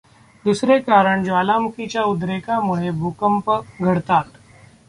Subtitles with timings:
[0.45, 3.51] दुसरे कारण ज्वालामुखीच्या उद्रेकामुळेदेखील भूकंप
[3.81, 4.23] घडतात.